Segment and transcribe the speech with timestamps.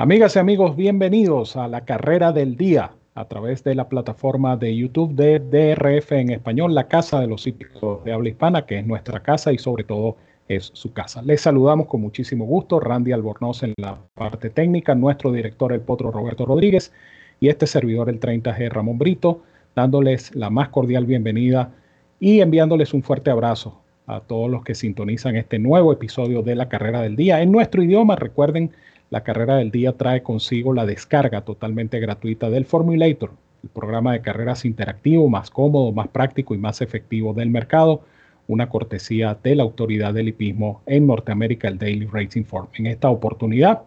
[0.00, 4.74] Amigas y amigos, bienvenidos a la carrera del día a través de la plataforma de
[4.74, 8.86] YouTube de DRF en español, la casa de los hípicos de habla hispana, que es
[8.86, 10.16] nuestra casa y sobre todo
[10.48, 11.20] es su casa.
[11.20, 16.10] Les saludamos con muchísimo gusto, Randy Albornoz en la parte técnica, nuestro director el potro
[16.10, 16.94] Roberto Rodríguez
[17.38, 19.42] y este servidor el 30G Ramón Brito,
[19.76, 21.74] dándoles la más cordial bienvenida
[22.18, 26.70] y enviándoles un fuerte abrazo a todos los que sintonizan este nuevo episodio de la
[26.70, 28.16] carrera del día en nuestro idioma.
[28.16, 28.70] Recuerden
[29.10, 33.32] la carrera del día trae consigo la descarga totalmente gratuita del Formulator,
[33.64, 38.02] el programa de carreras interactivo más cómodo, más práctico y más efectivo del mercado,
[38.46, 42.68] una cortesía de la autoridad del hipismo en Norteamérica, el Daily Racing Form.
[42.74, 43.82] En esta oportunidad,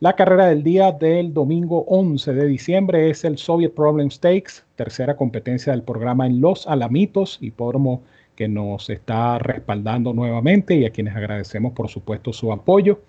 [0.00, 5.16] la carrera del día del domingo 11 de diciembre es el Soviet Problem Stakes, tercera
[5.16, 8.02] competencia del programa en Los Alamitos, hipódromo
[8.34, 13.00] que nos está respaldando nuevamente y a quienes agradecemos por supuesto su apoyo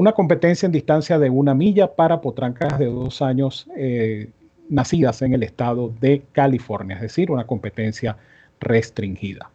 [0.00, 4.30] una competencia en distancia de una milla para potrancas de dos años eh,
[4.70, 8.16] nacidas en el estado de California, es decir, una competencia
[8.60, 9.50] restringida.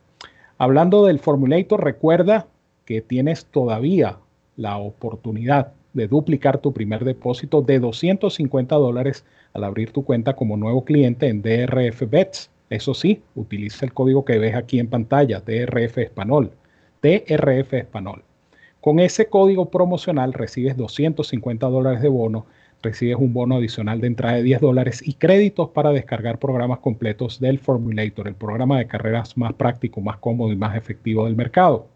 [0.60, 2.46] Hablando del Formulator, recuerda
[2.86, 4.20] que tienes todavía
[4.56, 10.58] la oportunidad de duplicar tu primer depósito de 250 dólares al abrir tu cuenta como
[10.58, 12.52] nuevo cliente en DRF Bets.
[12.70, 16.52] Eso sí, utiliza el código que ves aquí en pantalla, DRF Español,
[17.02, 18.22] DRF Español.
[18.86, 22.46] Con ese código promocional recibes 250 dólares de bono,
[22.84, 27.40] recibes un bono adicional de entrada de 10 dólares y créditos para descargar programas completos
[27.40, 31.88] del Formulator, el programa de carreras más práctico, más cómodo y más efectivo del mercado.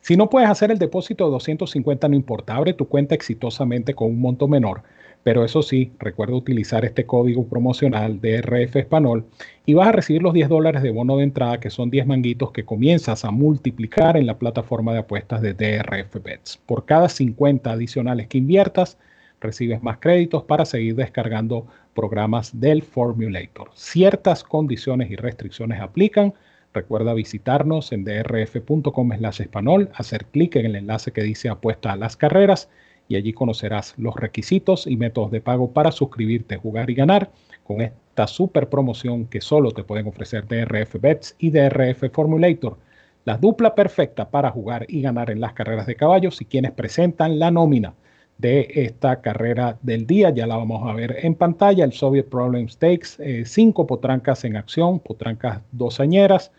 [0.00, 4.08] Si no puedes hacer el depósito de 250, no importa, abre tu cuenta exitosamente con
[4.08, 4.82] un monto menor
[5.24, 9.24] pero eso sí, recuerda utilizar este código promocional de RF Español
[9.64, 12.52] y vas a recibir los 10 dólares de bono de entrada, que son 10 manguitos
[12.52, 16.58] que comienzas a multiplicar en la plataforma de apuestas de DRF Bets.
[16.66, 18.98] Por cada 50 adicionales que inviertas,
[19.40, 23.70] recibes más créditos para seguir descargando programas del Formulator.
[23.74, 26.34] Ciertas condiciones y restricciones aplican.
[26.74, 32.16] Recuerda visitarnos en drf.com español, hacer clic en el enlace que dice apuesta a las
[32.16, 32.68] carreras
[33.08, 37.30] y allí conocerás los requisitos y métodos de pago para suscribirte, jugar y ganar
[37.64, 42.78] con esta super promoción que solo te pueden ofrecer DRF Bets y DRF Formulator,
[43.24, 47.38] la dupla perfecta para jugar y ganar en las carreras de caballos y quienes presentan
[47.38, 47.94] la nómina
[48.38, 50.30] de esta carrera del día.
[50.30, 54.56] Ya la vamos a ver en pantalla, el Soviet Problem Stakes, eh, cinco potrancas en
[54.56, 56.52] acción, potrancas dosañeras.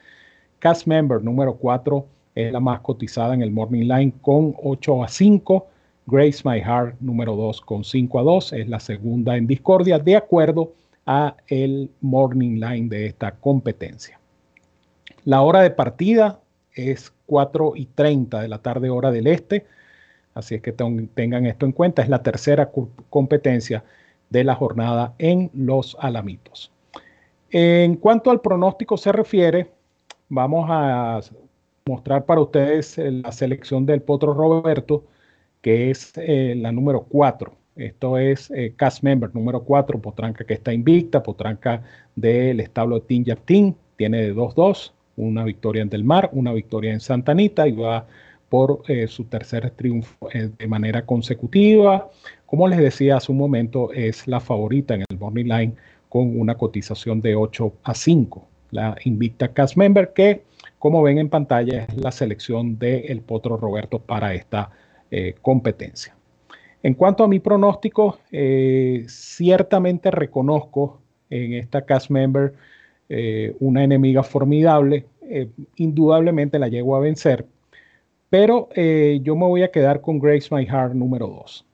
[0.60, 5.08] Cast Member número 4 es la más cotizada en el Morning Line con 8 a
[5.08, 5.68] 5.
[6.08, 10.16] Grace My Heart número 2 con 5 a 2 es la segunda en discordia de
[10.16, 10.74] acuerdo
[11.06, 14.20] a el morning line de esta competencia.
[15.24, 16.40] La hora de partida
[16.74, 19.66] es 4 y 30 de la tarde hora del este,
[20.36, 22.70] así es que tengan esto en cuenta, es la tercera
[23.10, 23.84] competencia
[24.30, 26.72] de la jornada en los Alamitos.
[27.50, 29.72] En cuanto al pronóstico se refiere,
[30.30, 31.22] vamos a
[31.88, 35.04] mostrar para ustedes la selección del Potro Roberto
[35.66, 37.52] que es eh, la número 4.
[37.76, 41.82] Esto es eh, cast member número 4, Potranca que está invicta, Potranca
[42.16, 47.00] del establo de Team tiene de 2-2, una victoria en Del Mar, una victoria en
[47.00, 48.06] Santa Anita y va
[48.48, 52.12] por eh, su tercer triunfo de manera consecutiva.
[52.46, 55.74] Como les decía hace un momento, es la favorita en el Morning Line
[56.10, 58.48] con una cotización de 8 a 5.
[58.70, 60.44] La invicta cast member que,
[60.78, 64.70] como ven en pantalla, es la selección del Potro Roberto para esta
[65.12, 66.16] eh, competencia.
[66.82, 71.00] En cuanto a mi pronóstico, eh, ciertamente reconozco
[71.30, 72.54] en esta cast member
[73.10, 75.06] eh, una enemiga formidable,
[75.76, 77.48] indudablemente la llego a vencer,
[78.30, 81.66] pero yo me voy a quedar con Grace My Heart número 2.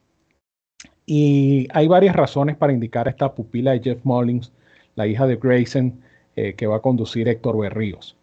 [1.05, 4.53] Y hay varias razones para indicar esta pupila de Jeff Mullins,
[4.95, 5.99] la hija de Grayson,
[6.35, 8.15] que va a conducir Héctor Berríos.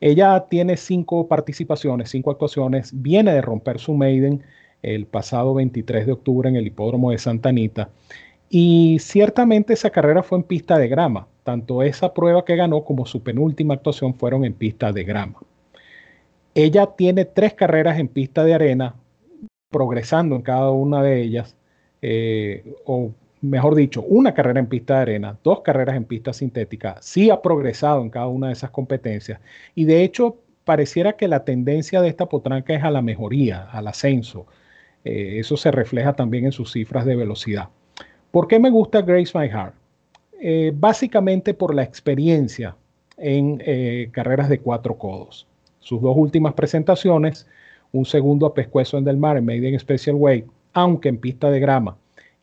[0.00, 4.42] Ella tiene cinco participaciones, cinco actuaciones, viene de romper su maiden
[4.82, 7.88] el pasado 23 de octubre en el hipódromo de Santa Anita.
[8.50, 11.26] Y ciertamente esa carrera fue en pista de grama.
[11.42, 15.40] Tanto esa prueba que ganó como su penúltima actuación fueron en pista de grama.
[16.54, 18.94] Ella tiene tres carreras en pista de arena,
[19.70, 21.56] progresando en cada una de ellas,
[22.00, 22.64] eh,
[23.44, 27.40] mejor dicho, una carrera en pista de arena, dos carreras en pista sintética, sí ha
[27.42, 29.40] progresado en cada una de esas competencias.
[29.74, 33.86] Y de hecho, pareciera que la tendencia de esta potranca es a la mejoría, al
[33.86, 34.46] ascenso.
[35.04, 37.68] Eh, eso se refleja también en sus cifras de velocidad.
[38.30, 39.74] ¿Por qué me gusta Grace My Heart?
[40.40, 42.76] Eh, básicamente por la experiencia
[43.16, 45.46] en eh, carreras de cuatro codos.
[45.80, 47.46] Sus dos últimas presentaciones,
[47.92, 50.44] un segundo a pescuezo en Del Mar en Maiden Special Way
[50.74, 51.96] aunque en pista de grama,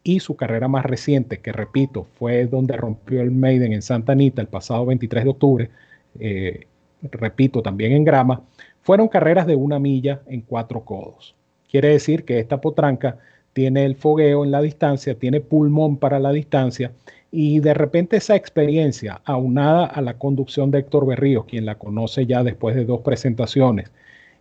[0.04, 4.42] y su carrera más reciente, que repito, fue donde rompió el Maiden en Santa Anita
[4.42, 5.70] el pasado 23 de octubre,
[6.20, 6.68] eh,
[7.04, 8.42] repito, también en grama,
[8.82, 11.36] fueron carreras de una milla en cuatro codos.
[11.70, 13.18] Quiere decir que esta potranca
[13.54, 16.92] tiene el fogueo en la distancia, tiene pulmón para la distancia
[17.32, 22.26] y de repente esa experiencia, aunada a la conducción de Héctor Berríos, quien la conoce
[22.26, 23.90] ya después de dos presentaciones,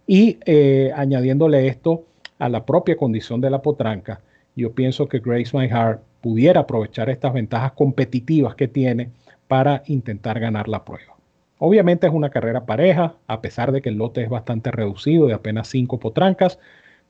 [0.07, 2.05] y eh, añadiéndole esto
[2.39, 4.21] a la propia condición de la potranca,
[4.61, 9.11] yo pienso que Grace My Heart pudiera aprovechar estas ventajas competitivas que tiene
[9.49, 11.17] para intentar ganar la prueba.
[11.59, 15.35] Obviamente es una carrera pareja, a pesar de que el lote es bastante reducido, de
[15.35, 16.59] apenas cinco potrancas,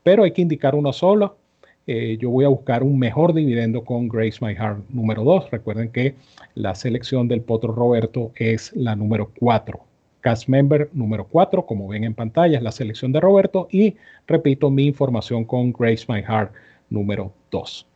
[0.03, 1.33] pero hay que indicar una sola.
[1.87, 5.51] Eh, yo voy a buscar un mejor dividendo con Grace My Heart número 2.
[5.51, 6.15] Recuerden que
[6.53, 9.79] la selección del Potro Roberto es la número 4.
[10.19, 13.67] Cast Member número 4, como ven en pantalla, es la selección de Roberto.
[13.71, 13.95] Y
[14.27, 16.51] repito mi información con Grace My Heart
[16.89, 17.87] número 2.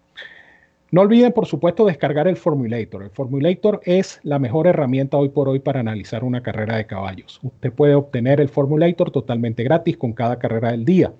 [0.92, 3.04] No olviden, por supuesto, descargar el Formulator.
[3.04, 7.40] El Formulator es la mejor herramienta hoy por hoy para analizar una carrera de caballos.
[7.42, 11.12] Usted puede obtener el Formulator totalmente gratis con cada carrera del día,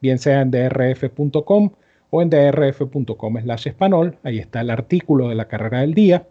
[0.00, 1.70] bien sea en drf.com
[2.10, 4.18] o en drf.com slash español.
[4.22, 6.26] Ahí está el artículo de la carrera del día.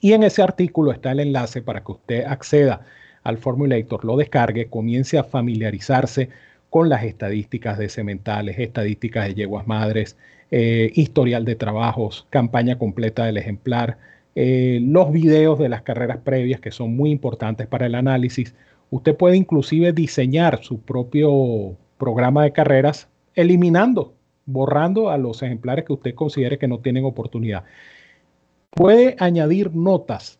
[0.00, 2.82] Y en ese artículo está el enlace para que usted acceda
[3.24, 6.28] al Formulator, lo descargue, comience a familiarizarse
[6.70, 10.16] con las estadísticas de sementales, estadísticas de yeguas madres,
[10.50, 13.98] eh, historial de trabajos, campaña completa del ejemplar,
[14.34, 18.54] eh, los videos de las carreras previas que son muy importantes para el análisis.
[18.90, 24.14] Usted puede inclusive diseñar su propio programa de carreras eliminando,
[24.44, 27.64] borrando a los ejemplares que usted considere que no tienen oportunidad.
[28.70, 30.38] Puede añadir notas,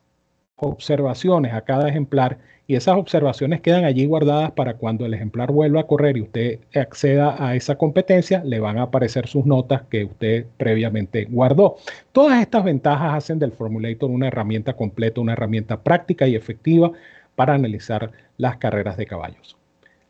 [0.56, 5.80] observaciones a cada ejemplar y esas observaciones quedan allí guardadas para cuando el ejemplar vuelva
[5.80, 10.04] a correr y usted acceda a esa competencia, le van a aparecer sus notas que
[10.04, 11.76] usted previamente guardó.
[12.10, 16.90] Todas estas ventajas hacen del Formulator una herramienta completa, una herramienta práctica y efectiva
[17.36, 19.56] para analizar las carreras de caballos.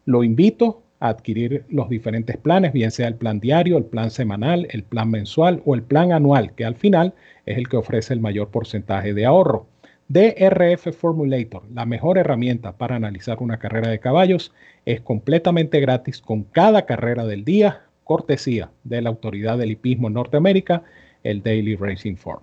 [0.07, 4.67] Lo invito a adquirir los diferentes planes, bien sea el plan diario, el plan semanal,
[4.71, 7.13] el plan mensual o el plan anual, que al final
[7.45, 9.67] es el que ofrece el mayor porcentaje de ahorro.
[10.09, 14.53] DRF Formulator, la mejor herramienta para analizar una carrera de caballos,
[14.85, 20.15] es completamente gratis con cada carrera del día, cortesía de la autoridad del hipismo en
[20.15, 20.85] Norteamérica,
[21.25, 22.41] el Daily Racing Form.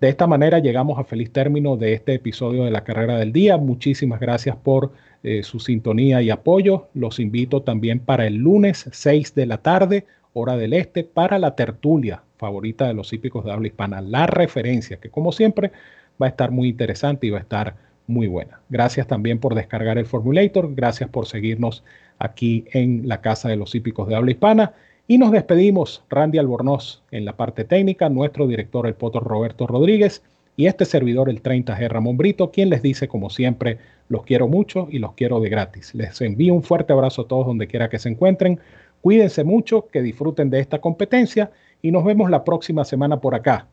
[0.00, 3.56] De esta manera llegamos a feliz término de este episodio de la carrera del día.
[3.56, 4.92] Muchísimas gracias por
[5.24, 6.88] eh, su sintonía y apoyo.
[6.94, 11.56] Los invito también para el lunes 6 de la tarde, hora del este, para la
[11.56, 15.72] tertulia favorita de los hípicos de habla hispana, la referencia, que como siempre
[16.20, 17.76] va a estar muy interesante y va a estar
[18.06, 18.60] muy buena.
[18.68, 21.84] Gracias también por descargar el Formulator, gracias por seguirnos
[22.18, 24.74] aquí en la Casa de los Hípicos de Habla Hispana
[25.06, 30.22] y nos despedimos, Randy Albornoz en la parte técnica, nuestro director el Poto Roberto Rodríguez
[30.56, 33.78] y este servidor el 30G Ramón Brito, quien les dice como siempre,
[34.08, 35.94] los quiero mucho y los quiero de gratis.
[35.94, 38.60] Les envío un fuerte abrazo a todos donde quiera que se encuentren.
[39.02, 41.50] Cuídense mucho, que disfruten de esta competencia
[41.82, 43.66] y nos vemos la próxima semana por acá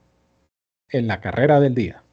[0.89, 2.03] en la carrera del día.